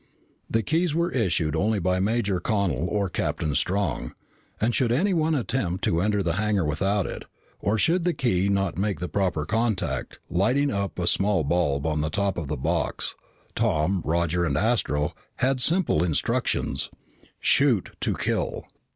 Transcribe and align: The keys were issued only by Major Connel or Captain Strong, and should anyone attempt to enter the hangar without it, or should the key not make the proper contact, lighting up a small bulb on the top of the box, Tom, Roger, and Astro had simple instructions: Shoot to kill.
The 0.49 0.63
keys 0.63 0.95
were 0.95 1.11
issued 1.11 1.55
only 1.55 1.77
by 1.77 1.99
Major 1.99 2.39
Connel 2.39 2.87
or 2.89 3.07
Captain 3.07 3.53
Strong, 3.53 4.15
and 4.59 4.73
should 4.73 4.91
anyone 4.91 5.35
attempt 5.35 5.83
to 5.83 6.01
enter 6.01 6.23
the 6.23 6.37
hangar 6.41 6.65
without 6.65 7.05
it, 7.05 7.25
or 7.59 7.77
should 7.77 8.03
the 8.03 8.13
key 8.15 8.49
not 8.49 8.79
make 8.79 8.99
the 8.99 9.07
proper 9.07 9.45
contact, 9.45 10.17
lighting 10.27 10.71
up 10.71 10.97
a 10.97 11.05
small 11.05 11.43
bulb 11.43 11.85
on 11.85 12.01
the 12.01 12.09
top 12.09 12.39
of 12.39 12.47
the 12.47 12.57
box, 12.57 13.13
Tom, 13.53 14.01
Roger, 14.03 14.43
and 14.43 14.57
Astro 14.57 15.13
had 15.35 15.61
simple 15.61 16.03
instructions: 16.03 16.89
Shoot 17.39 17.91
to 18.01 18.15
kill. 18.15 18.65